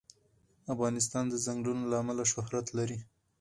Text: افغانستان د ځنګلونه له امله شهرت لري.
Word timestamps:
افغانستان 0.73 1.25
د 1.29 1.35
ځنګلونه 1.45 1.83
له 1.91 1.95
امله 2.03 2.23
شهرت 2.31 2.67
لري. 2.77 2.97